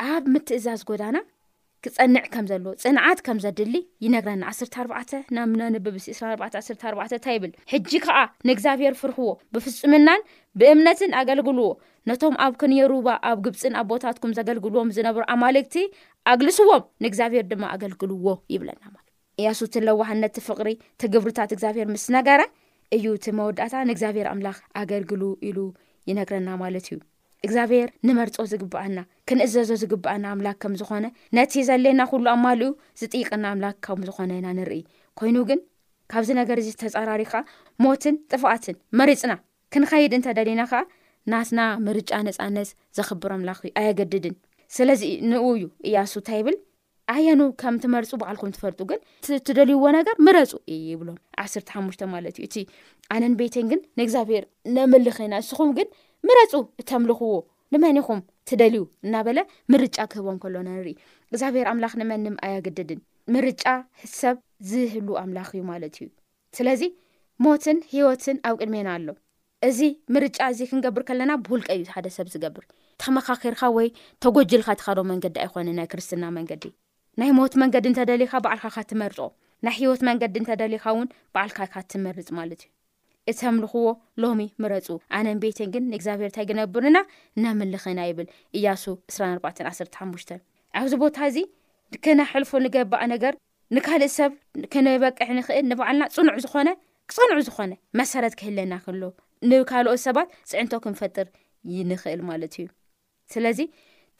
ኣብ 0.08 0.25
ምትእዛዝ 0.34 0.80
ጎዳና 0.88 1.16
ክጸንዕ 1.84 2.25
ከም 2.34 2.46
ዘለዎ 2.50 2.75
ፅንዓት 2.84 3.18
ከም 3.26 3.38
ዘድሊ 3.44 3.75
ይነግረና 4.04 4.44
14 4.84 5.16
ናብነንብብሲ 5.38 6.06
2414 6.18 7.14
እንታ 7.18 7.26
ይብል 7.38 7.52
ሕጂ 7.75 7.90
ከዓ 8.06 8.18
ንእግዚኣብሔር 8.48 8.94
ፍርሕዎ 9.02 9.30
ብፍጹምናን 9.54 10.25
ብእምነትን 10.62 11.14
ኣገልግልዎ 11.22 11.68
ነቶም 12.10 12.37
ኣብ 12.46 12.54
ክንየሩባ 12.62 13.08
ኣብ 13.32 13.38
ግብፅን 13.48 13.76
ኣብ 13.82 13.87
ቦታትኩም 13.94 14.37
ዘገልግልዎም 14.40 14.94
ዝነብሩ 14.98 15.22
ኣማልክቲ 15.37 15.76
ኣግልስዎም 16.34 16.84
ንእግዚኣብሔር 17.06 17.46
ድማ 17.52 17.64
ኣገልግልዎ 17.76 18.26
ይብለና 18.54 18.82
ለ 18.94 18.98
እያሱ 19.40 19.59
እትለዋሕነትቲ 19.68 20.37
ፍቕሪ 20.47 20.68
ቲ 21.00 21.11
ግብርታት 21.14 21.50
እግዚኣብሄር 21.54 21.88
ምስ 21.95 22.04
ነገረ 22.16 22.40
እዩ 22.97 23.04
እቲ 23.16 23.26
መወዳእታ 23.38 23.75
ንእግዚኣብሔር 23.88 24.26
ኣምላኽ 24.33 24.59
ኣገልግሉ 24.80 25.23
ኢሉ 25.49 25.59
ይነግረና 26.11 26.49
ማለት 26.62 26.87
እዩ 26.90 26.97
እግዚኣብሔር 27.47 27.89
ንመርፆ 28.06 28.36
ዝግባኣና 28.52 28.99
ክንእዘዞ 29.28 29.71
ዝግባኣና 29.82 30.25
ኣምላክ 30.34 30.56
ከም 30.62 30.73
ዝኾነ 30.80 31.06
ነቲ 31.39 31.52
ዘለየና 31.69 32.02
ኩሉ 32.12 32.26
ኣማል 32.34 32.62
ዝጥቅና 33.00 33.45
ኣምላክ 33.54 33.76
ከም 33.86 34.00
ዝኾነ 34.08 34.30
ኢና 34.41 34.49
ንርኢ 34.58 34.80
ኮይኑ 35.21 35.36
ግን 35.50 35.60
ካብዚ 36.12 36.28
ነገር 36.41 36.58
እዚ 36.62 36.69
ዝተፃራሪኻ 36.75 37.32
ሞትን 37.84 38.17
ጥፋኣትን 38.32 38.76
መሬፅና 39.00 39.32
ክንኸይድ 39.75 40.12
እንተደሊና 40.19 40.60
ኸዓ 40.73 40.82
ናትና 41.32 41.60
ምርጫ 41.86 42.10
ነፃነት 42.28 42.69
ዘኽብር 42.97 43.32
ኣምላኽ 43.36 43.58
ዩ 43.69 43.71
ኣይገድድን 43.82 44.36
ስለዚ 44.78 45.02
ንኡ 45.30 45.45
እዩ 45.58 45.65
እያሱ 45.89 46.12
እንታ 46.21 46.28
ይብል 46.39 46.56
ኣየኑ 47.12 47.42
ከም 47.60 47.75
ትመርፁ 47.82 48.10
በዓልኩም 48.21 48.50
ትፈልጡ 48.54 48.80
ግን 48.88 48.99
ትደልይዎ 49.49 49.84
ነገር 49.97 50.14
ምረፁ 50.26 50.50
እ 50.73 50.76
ይብሎም 50.88 51.18
1ስተሓሙሽ 51.44 51.94
ማለት 52.14 52.34
እዩ 52.38 52.44
እቲ 52.49 52.56
ኣነን 53.14 53.34
ቤትን 53.40 53.66
ግን 53.71 53.80
ንእግዚኣብሔር 53.99 54.44
ነምልኽ 54.76 55.16
ኢና 55.26 55.34
ንስኹም 55.42 55.71
ግን 55.78 55.88
ምረፁ 56.28 56.52
እተምልኽዎ 56.80 57.36
ንመኒ 57.75 57.97
ኹም 58.08 58.21
ትደልዩ 58.49 58.82
እናበለ 59.06 59.38
ምርጫ 59.73 59.97
ክህቦም 60.12 60.36
ከሎና 60.42 60.68
ንሪኢ 60.76 60.94
እግዚኣብሔር 61.30 61.66
ኣምላኽ 61.73 61.94
ንመንም 62.00 62.36
ኣያግድድን 62.49 63.00
ምርጫ 63.36 63.64
ሰብ 64.18 64.36
ዝህሉ 64.73 65.08
ኣምላኽ 65.23 65.49
እዩ 65.56 65.62
ማለት 65.73 65.97
እዩ 66.02 66.08
ስለዚ 66.58 66.82
ሞትን 67.47 67.78
ህይወትን 67.92 68.38
ኣብ 68.50 68.56
ቅድሜና 68.62 68.88
ኣሎ 68.97 69.08
እዚ 69.68 69.80
ምርጫ 70.16 70.38
እዚ 70.52 70.60
ክንገብር 70.71 71.04
ከለና 71.10 71.32
ብሁልቀ 71.47 71.68
እዩ 71.78 71.84
ሓደ 71.94 72.06
ሰብ 72.16 72.28
ዝገብር 72.34 72.66
ተመኻኺርካ 73.04 73.62
ወይ 73.78 73.88
ተጎጅልካ 74.26 74.71
ቲኻዶም 74.82 75.10
መንገዲ 75.14 75.36
ኣይኮነ 75.47 75.68
ናይ 75.80 75.88
ክርስትና 75.94 76.25
መንገዲ 76.38 76.66
ናይ 77.21 77.31
ሞት 77.37 77.54
መንገዲ 77.61 77.87
እንተደሊካ 77.91 78.33
ባዓልካ 78.43 78.67
ካ 78.75 78.83
እትመርጦ 78.85 79.21
ናይ 79.67 79.75
ሂወት 79.78 80.02
መንገዲ 80.09 80.35
እንተደሊኻ 80.41 80.85
እውን 80.95 81.09
በዓልካ 81.35 81.59
ካ 81.73 81.81
እትመርፅ 81.85 82.28
ማለት 82.39 82.61
እዩ 82.63 83.33
እተምልኽዎ 83.33 83.87
ሎሚ 84.23 84.41
ምረፁ 84.63 84.87
ኣነን 85.17 85.39
ቤትን 85.45 85.71
ግን 85.76 85.85
ንእግዚኣብሄርታይ 85.93 86.45
ግነብርና 86.50 86.99
ነምልኽና 87.45 88.00
ይብል 88.11 88.28
እያሱ 88.59 88.85
2415 89.17 90.31
ኣብዚ 90.81 90.93
ቦታ 91.02 91.17
እዚ 91.33 91.39
ክነሕልፉ 92.04 92.52
ንገባእ 92.67 93.02
ነገር 93.15 93.33
ንካልእ 93.76 94.13
ሰብ 94.19 94.31
ክንበቅሕ 94.75 95.28
ንኽእል 95.39 95.67
ንበዕልና 95.73 96.04
ፅኑዕ 96.19 96.37
ዝኾነ 96.47 96.69
ፅኑዕ 97.17 97.41
ዝኾነ 97.50 97.73
መሰረት 98.00 98.35
ክህለና 98.43 98.73
ክሎዉ 98.87 99.04
ንካልኦት 99.50 100.02
ሰባት 100.07 100.31
ፅዕንቶ 100.52 100.73
ክንፈጥር 100.87 101.26
ይንኽእል 101.78 102.23
ማለት 102.31 102.54
እዩ 102.61 102.67
ስለዚ 103.35 103.61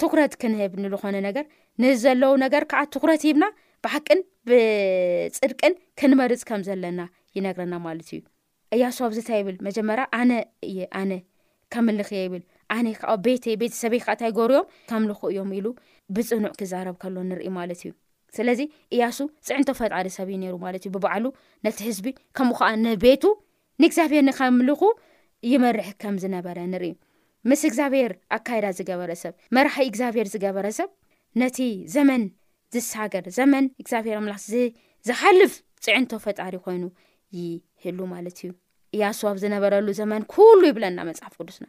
ትኩረት 0.01 0.35
ክንህብ 0.41 0.73
ንልኾነ 0.83 1.17
ነገር 1.31 1.47
ንዘለዉ 1.83 2.31
ነገር 2.45 2.63
ከዓ 2.71 2.81
ትኩረት 2.95 3.23
ሂብና 3.29 3.45
ብሓቅን 3.85 4.21
ብፅድቅን 4.49 5.75
ክንመርፅ 6.01 6.41
ከም 6.49 6.63
ዘለና 6.69 7.01
ይነግረና 7.37 7.75
ማለት 7.87 8.09
እዩ 8.17 8.21
እያሱ 8.77 8.99
ኣብዝእታይ 9.09 9.39
ይብል 9.43 9.57
መጀመርያ 9.67 10.05
ኣነ 10.21 10.33
እየ 10.71 10.79
ኣነ 11.01 11.13
ከምልኽእ 11.75 12.23
ይብል 12.25 12.43
ኣነ 12.77 12.87
ዓ 13.13 13.15
ቤተ 13.27 13.45
ቤተሰበይ 13.63 14.01
ከዓ 14.05 14.13
እታይ 14.17 14.33
ጎርዮም 14.39 14.67
ከምልኩ 14.91 15.21
እዮም 15.33 15.51
ኢሉ 15.59 15.67
ብፅኑዕ 16.17 16.53
ክዛረብ 16.61 16.97
ከሎ 17.03 17.17
ንርኢ 17.31 17.47
ማለት 17.59 17.81
እዩ 17.85 17.91
ስለዚ 18.37 18.61
እያሱ 18.95 19.19
ፅዕንቶ 19.49 19.69
ፈጣዕሪ 19.81 20.09
ሰብ 20.19 20.29
እዩ 20.33 20.39
ነይሩ 20.45 20.55
ማለት 20.67 20.83
እዩ 20.87 20.93
ብባዕሉ 20.97 21.25
ነቲ 21.67 21.79
ህዝቢ 21.89 22.09
ከምኡ 22.39 22.55
ከዓ 22.61 22.71
ንቤቱ 22.87 23.25
ንእግዚኣብሔር 23.83 24.27
ከምልኹ 24.41 24.83
ይመርሒ 25.53 25.87
ከም 26.03 26.17
ዝነበረ 26.25 26.59
ንርኢ 26.73 26.93
ምስ 27.51 27.61
እግዚኣብሔር 27.71 28.13
ኣካይዳ 28.39 28.67
ዝገበረሰብ 28.81 29.33
መራሒ 29.57 29.85
እግዚኣብሔር 29.91 30.29
ዝገበረ 30.35 30.67
ሰብ 30.81 30.89
ነቲ 31.43 31.59
ዘመን 31.95 32.23
ዝሳገር 32.75 33.25
ዘመን 33.39 33.65
እግዚኣብሄር 33.83 34.17
ኣምላኽ 34.21 34.41
ዝኸልፍ 35.09 35.53
ፅዕንቶ 35.85 36.11
ፈጣሪ 36.25 36.55
ኮይኑ 36.65 36.85
ይህሉ 37.39 37.99
ማለት 38.15 38.39
እዩ 38.45 38.51
እያሱ 38.97 39.21
ኣብ 39.31 39.37
ዝነበረሉ 39.43 39.89
ዘመን 40.01 40.23
ኩሉ 40.35 40.61
ይብለና 40.71 40.99
መፅሓፍ 41.09 41.33
ቅዱስና 41.41 41.67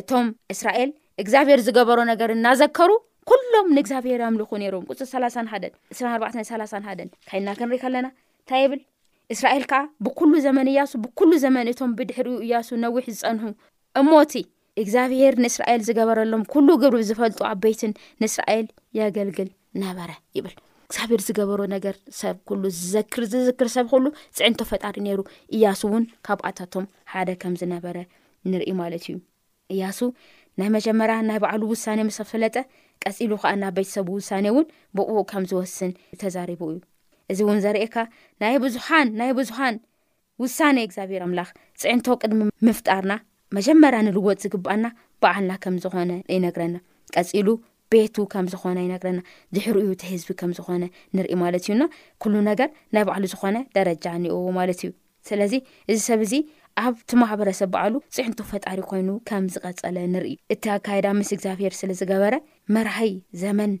እቶም 0.00 0.26
እስራኤል 0.54 0.90
እግዚኣብሄር 1.22 1.60
ዝገበሮ 1.66 1.98
ነገር 2.12 2.30
እናዘከሩ 2.36 2.90
ኩሎም 3.30 3.66
ንእግዚኣብሔር 3.76 4.20
ኣምልኹ 4.28 4.50
ነይሮም 4.62 4.84
ቅፅስ 4.90 5.08
3 5.16 5.54
1 5.58 5.74
243 5.98 6.78
1 6.94 7.04
ካይና 7.30 7.48
ክንሪኢ 7.58 7.80
ከለና 7.84 8.06
እንታይ 8.42 8.62
ይብል 8.66 8.80
እስራኤል 9.34 9.64
ከዓ 9.72 9.80
ብኩሉ 10.06 10.32
ዘመን 10.46 10.68
እያሱ 10.72 10.92
ብኩሉ 11.04 11.30
ዘመን 11.44 11.68
እቶም 11.72 11.92
ብድሕሪኡ 11.98 12.36
እያሱ 12.46 12.68
ነዊሕ 12.84 13.04
ዝፀንሑ 13.18 13.44
እሞቲ 14.00 14.32
እግዚኣብሄር 14.80 15.34
ንእስራኤል 15.44 15.80
ዝገበረሎም 15.86 16.42
ኩሉ 16.52 16.68
ግብሪ 16.82 17.00
ዝፈልጡ 17.08 17.40
ኣበይትን 17.52 17.92
ንእስራኤል 18.22 18.66
የገልግል 18.98 19.48
ነበረ 19.82 20.10
ይብል 20.36 20.54
እግዚኣብሄር 20.86 21.20
ዝገበሮ 21.26 21.60
ነገር 21.74 21.94
ሰብ 22.20 22.36
ኩሉ 22.48 22.62
ዝዘክር 22.78 23.22
ዝዝክር 23.32 23.68
ሰብ 23.76 23.86
ኩሉ 23.92 24.06
ፅዕንቶ 24.38 24.58
ፈጣሪ 24.70 24.96
ነይሩ 25.06 25.20
እያሱ 25.56 25.82
እውን 25.90 26.04
ካብኣታቶም 26.28 26.86
ሓደ 27.12 27.28
ከም 27.42 27.54
ዝነበረ 27.62 27.98
ንርኢ 28.52 28.70
ማለት 28.80 29.04
እዩ 29.08 29.16
እያሱ 29.74 29.98
ናይ 30.60 30.68
መጀመርያ 30.76 31.16
ናይ 31.28 31.38
ባዕሉ 31.44 31.62
ውሳኔ 31.74 31.98
መስተፈለጠ 32.08 32.56
ቀፂሉ 33.04 33.30
ከዓ 33.42 33.52
ንኣብበይቲሰብ 33.60 34.06
ውሳኔ 34.16 34.44
እውን 34.52 34.66
ብቕቕ 34.96 35.18
ከም 35.30 35.44
ዝወስን 35.50 35.92
ተዛሪቡ 36.22 36.60
እዩ 36.72 36.78
እዚ 37.32 37.40
እውን 37.46 37.58
ዘርእካ 37.66 37.96
ናይ 38.44 38.56
ብዙሓን 38.64 39.08
ናይ 39.20 39.32
ብዙሓን 39.40 39.76
ውሳነ 40.44 40.76
እግዚኣብሄር 40.88 41.22
ኣምላኽ 41.28 41.48
ፅዕንቶ 41.82 42.06
ቅድሚ 42.22 42.40
ምፍጣርና 42.68 43.12
መጀመርያንልወጥ 43.56 44.36
ዝግባኣና 44.44 44.86
በዓልና 45.22 45.52
ከም 45.64 45.74
ዝኾነ 45.84 46.10
ይነግረና 46.34 46.76
ቀፂሉ 47.20 47.48
ቤቱ 47.92 48.16
ከም 48.32 48.46
ዝኾነ 48.52 48.76
ይነግረና 48.84 49.18
ድሕርኡ 49.54 49.84
ቲ 50.00 50.06
ህዝቢ 50.12 50.28
ከም 50.40 50.52
ዝኾነ 50.58 50.84
ንርኢ 51.16 51.34
ማለት 51.44 51.64
እዩና 51.66 51.84
ኩሉ 52.24 52.34
ነገር 52.50 52.68
ናይ 52.94 53.04
ባዕሉ 53.08 53.24
ዝኾነ 53.32 53.56
ደረጃ 53.76 54.04
እኒአዎ 54.18 54.46
ማለት 54.58 54.80
እዩ 54.84 54.90
ስለዚ 55.28 55.52
እዚ 55.92 55.98
ሰብ 56.08 56.20
እዚ 56.26 56.34
ኣብ 56.84 56.94
ቲ 57.10 57.14
ማሕበረሰብ 57.22 57.68
በዕሉ 57.74 57.94
ፅዕንቱ 58.16 58.38
ፈጣሪ 58.50 58.78
ኮይኑ 58.90 59.10
ከም 59.30 59.44
ዝቀፀለ 59.56 59.96
ንርኢ 60.14 60.32
እቲ 60.54 60.64
ኣካይዳ 60.76 61.06
ምስ 61.20 61.30
እግዚኣብሔር 61.36 61.74
ስለ 61.80 61.90
ዝገበረ 62.00 62.34
መራይ 62.76 63.12
ዘመን 63.42 63.74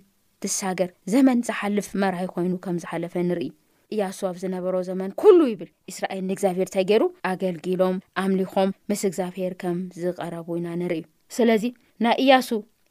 ድሳገር 0.44 0.92
ዘመን 1.14 1.40
ዝሓልፍ 1.48 1.88
መርይ 2.04 2.28
ኮይኑ 2.36 2.52
ከም 2.66 2.76
ዝሓለፈ 2.84 3.14
ንርኢ 3.30 3.48
እያሱ 3.94 4.18
ኣብ 4.30 4.36
ዝነበሮ 4.42 4.74
ዘመን 4.88 5.10
ኩሉ 5.20 5.38
ይብል 5.52 5.70
እስራኤል 5.92 6.20
ንእግዚኣብሔር 6.30 6.66
እንታይ 6.68 6.84
ገይሩ 6.90 7.04
ኣገልጊሎም 7.30 7.96
ኣምሊኾም 8.22 8.70
ምስ 8.90 9.02
እግዚኣብሔር 9.08 9.52
ከም 9.62 9.78
ዝቀረቡ 10.02 10.48
ኢና 10.60 10.68
ነርኢ 10.80 11.00
ዩ 11.02 11.04
ስለዚ 11.36 11.64
ናይ 12.04 12.14
እያሱ 12.24 12.48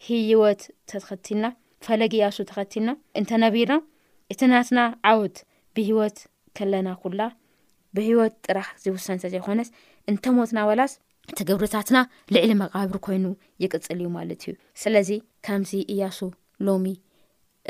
ሂወት 0.08 0.62
ተኸቲና 0.92 1.44
ፈለጊ 1.86 2.14
እያሱ 2.20 2.38
ተኸቲና 2.52 2.90
እንተነቢርና 3.20 3.78
እትናትና 4.34 4.80
ዓወት 5.12 5.38
ብሂይወት 5.78 6.18
ከለና 6.58 6.90
ኩላ 7.04 7.22
ብህይወት 7.98 8.34
ጥራሕ 8.48 8.68
ዝውሰ 8.84 9.06
ተ 9.22 9.30
ዘይኮነስ 9.34 9.70
እንተሞትና 10.12 10.60
ወላስ 10.70 10.92
እቲ 11.32 11.40
ግብርታትና 11.50 11.98
ልዕሊ 12.36 12.52
መቓብሪ 12.62 12.96
ኮይኑ 13.06 13.26
ይቅፅል 13.64 13.98
እዩ 14.04 14.08
ማለት 14.18 14.42
እዩ 14.48 14.54
ስለዚ 14.82 15.10
ከምዚ 15.46 15.72
እያሱ 15.94 16.20
ሎሚ 16.68 16.86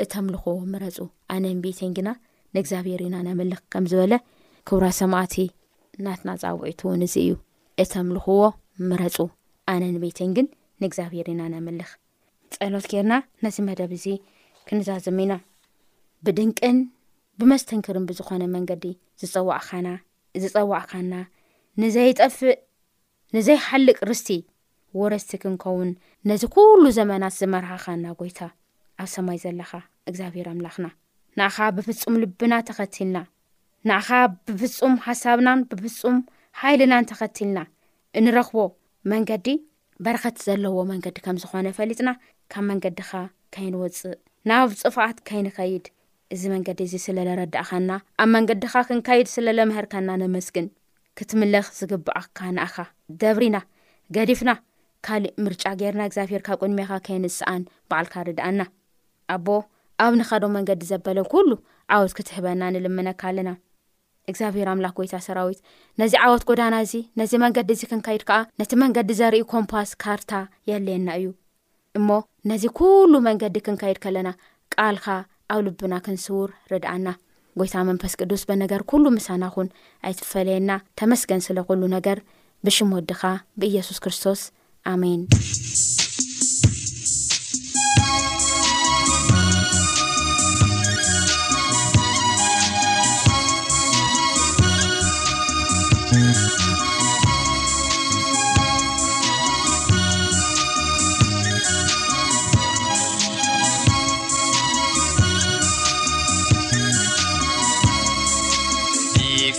እተምልኾ 0.04 0.44
ምረፁ 0.72 0.98
ኣነን 1.34 1.58
ቤተን 1.64 1.90
ግና 1.98 2.08
ንእግዚኣብሄር 2.56 3.00
ኢና 3.06 3.16
ነምልኽ 3.26 3.60
ከም 3.72 3.84
ዝበለ 3.90 4.12
ክብራ 4.68 4.84
ሰማእቲ 5.00 5.34
ናትናፃውዒት 6.04 6.80
እውን 6.84 7.02
እዚ 7.06 7.14
እዩ 7.24 7.30
እተምልኽዎ 7.82 8.42
ምረፁ 8.88 9.16
ኣነ 9.72 9.82
ንቤትን 9.94 10.30
ግን 10.36 10.46
ንእግዚኣብሄር 10.82 11.26
ኢና 11.34 11.42
ነምልኽ 11.54 11.90
ፀሎት 12.56 12.86
ገይርና 12.92 13.14
ነዚ 13.44 13.56
መደብ 13.68 13.92
እዚ 13.98 14.06
ክንዛዘሙ 14.68 15.18
ኢና 15.26 15.34
ብድንቅን 16.26 16.78
ብመስተንክርን 17.40 18.04
ብዝኾነ 18.10 18.42
መንገዲ 18.56 18.84
ዝፀዋዕና 19.20 19.88
ዝፀዋዕካና 20.42 21.12
ንዘይጠፍእ 21.82 22.56
ንዘይሓልቅ 23.36 23.96
ርስቲ 24.10 24.30
ወረስቲ 25.00 25.30
ክንከውን 25.42 25.90
ነዚ 26.30 26.42
ኩሉ 26.56 26.84
ዘመናት 26.98 27.34
ዝመርሓኻና 27.40 28.04
ጎይታ 28.20 28.40
ኣብ 29.02 29.08
ሰማይ 29.16 29.38
ዘለካ 29.44 29.70
እግዚኣብሄር 30.10 30.48
ኣምላኽና 30.52 30.86
ንኣኻ 31.38 31.56
ብፍጹም 31.76 32.14
ልብና 32.22 32.54
ተኸትልና 32.68 33.18
ንኣኻ 33.88 34.08
ብፍጹም 34.46 34.94
ሓሳብናን 35.06 35.60
ብፍጹም 35.70 36.16
ሓይልናን 36.60 37.08
ተኸትልና 37.10 37.58
እንረኽቦ 38.18 38.58
መንገዲ 39.12 39.46
በረኸት 40.04 40.36
ዘለዎ 40.46 40.76
መንገዲ 40.90 41.16
ከም 41.24 41.36
ዝኾነ 41.42 41.66
ፈሊጥና 41.78 42.10
ካብ 42.52 42.64
መንገዲኻ 42.70 43.10
ከይንወፅእ 43.54 44.16
ናብ 44.50 44.68
ፅፋኣት 44.82 45.18
ከይንኸይድ 45.28 45.84
እዚ 46.34 46.42
መንገዲ 46.54 46.78
እዚ 46.88 46.94
ስለለረዳእኸና 47.06 47.90
ኣብ 48.22 48.28
መንገድኻ 48.36 48.74
ክንካይድ 48.88 49.28
ስለለምሃርከና 49.36 50.08
ነመስግን 50.22 50.66
ክትምልኽ 51.18 51.66
ዝግባኣካ 51.78 52.38
ንኣኻ 52.56 52.76
ደብሪና 53.22 53.56
ገዲፍና 54.16 54.50
ካልእ 55.06 55.32
ምርጫ 55.44 55.64
ጌይርና 55.80 56.02
እግዚኣብሔር 56.08 56.42
ካብ 56.46 56.60
ቅድሜካ 56.64 56.90
ከይንስኣን 57.06 57.62
በዓልካ 57.88 58.14
ርድኣና 58.28 58.60
ኣቦ 59.34 59.46
ኣብ 60.04 60.12
ንኻዶም 60.20 60.52
መንገዲ 60.56 60.82
ዘበለ 60.90 61.18
ኵሉ 61.32 61.50
ዓወት 61.94 62.12
ክትህበና 62.18 62.62
ንልምነካ 62.74 63.20
ኣለና 63.30 63.50
እግዚኣብሔር 64.30 64.68
ኣምላኽ 64.72 64.92
ጐይታ 64.98 65.14
ሰራዊት 65.26 65.60
ነዚ 66.00 66.12
ዓወት 66.24 66.44
ጐዳና 66.48 66.74
እዚ 66.84 66.92
ነዚ 67.20 67.32
መንገዲ 67.44 67.68
እዚ 67.76 67.82
ክንካይድ 67.90 68.22
ከኣ 68.28 68.38
ነቲ 68.60 68.72
መንገዲ 68.82 69.10
ዘርእ 69.20 69.44
ኮምፓስ 69.52 69.90
ካርታ 70.02 70.30
የልየና 70.70 71.08
እዩ 71.20 71.26
እሞ 71.98 72.08
ነዚ 72.50 72.64
ኵሉ 72.80 73.14
መንገዲ 73.28 73.56
ክንካይድ 73.66 73.98
ከለና 74.04 74.28
ቃልኻ 74.74 75.06
ኣብ 75.54 75.60
ልብና 75.68 75.94
ክንስውር 76.06 76.50
ርድኣና 76.72 77.08
ጐይታ 77.60 77.76
መንፈስ 77.90 78.14
ቅዱስ 78.20 78.44
ብነገር 78.50 78.82
ኵሉ 78.92 79.06
ምሳና 79.16 79.42
ኹን 79.56 79.68
ኣይትፈለየና 80.08 80.72
ተመስገን 81.00 81.44
ስለኹሉ 81.48 81.82
ነገር 81.96 82.20
ብሽምወድኻ 82.68 83.22
ብኢየሱስ 83.60 84.00
ክርስቶስ 84.06 84.42
ኣሜን 84.94 85.20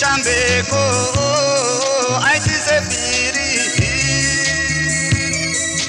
ሻቢኩ 0.00 0.72
ኣይቲሰፊሪ 2.28 3.36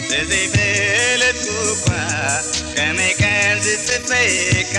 በዘይፈለትኩ 0.10 1.46
ከመይ 2.78 3.12
ከም 3.22 3.56
ዝፅበይካ 3.66 4.76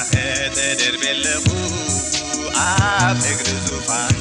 ኣኸተደርበልኹ 0.00 1.46
ኣብ 2.64 3.18
እግሪ 3.32 3.48
ዙፋን 3.68 4.16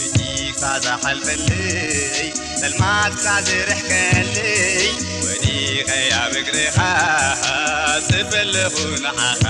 እዲሳዛሓልፈሌይ 0.00 2.22
ኣልማትሳ 2.68 3.24
ዝርሕከሌይ 3.48 4.88
ወዲኸኣብ 5.26 6.32
እግሪኻ 6.42 6.78
ዝበልኹ 8.10 8.74
ናዓኻ 9.06 9.44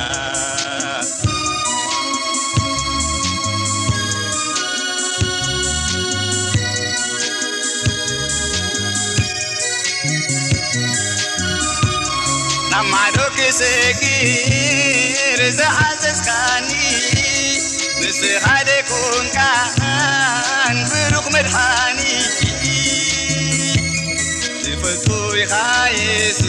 ስጊር 13.56 15.40
ዘዓዘዝካኒ 15.56 16.70
ምስኻደቁንካን 18.00 20.78
ብሩኽመድሓኒ 20.90 22.00
ዝፈልቱይካይሱ 24.64 26.40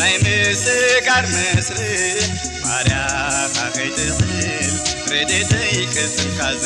ናይ 0.00 0.14
ምስካር 0.24 1.24
ምስሪ 1.34 1.78
ማርያኻኸይትል 2.64 4.12
ረድተይ 5.12 5.74
ቅትካዘ 5.94 6.64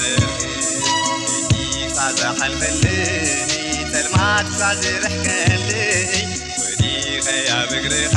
ካዛሓልከል 1.98 2.74
ተልማትዛ 3.92 4.60
ዘብሕከልይ 4.82 6.10
ፍዲኸያብግርኻ 6.64 8.16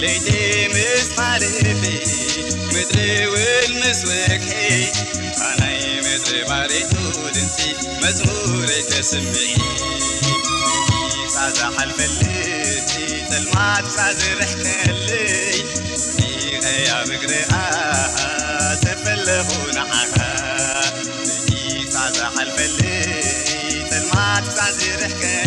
ለይቲ 0.00 0.26
ምስ 0.74 1.06
ፋ 1.16 1.18
ምድሪ 2.72 2.98
ውል 3.32 3.70
ምስ 3.80 4.00
ወሒ 4.08 4.28
ካናይ 5.38 5.78
ምድሪ 6.06 6.34
ባሬቱድቲ 6.50 7.56
መዝሙረ 8.02 8.70
ከስሚዒ 8.90 9.56
ፃዛ 11.34 11.58
ሓልፈሊቲ 11.78 12.20
ፅልማፃዘርሕለይ 13.30 15.56
ኸይ 16.66 16.86
ኣብ 16.98 17.08
እግሪሃ 17.18 17.50
ዘበለኹ 18.84 19.48
ናዓ 19.78 19.92
ماتبزيرخي 24.16 25.45